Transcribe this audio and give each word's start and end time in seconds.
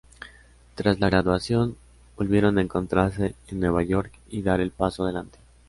Tras 0.73 0.99
la 0.99 1.09
graduación, 1.11 1.77
volvieron 2.17 2.57
a 2.57 2.61
encontrarse 2.63 3.35
en 3.49 3.59
Nueva 3.59 3.83
York 3.83 4.11
y 4.31 4.41
dar 4.41 4.59
el 4.59 4.71
paso 4.71 5.03
adelante. 5.03 5.37